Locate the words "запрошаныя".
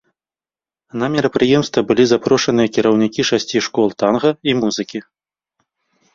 2.13-2.67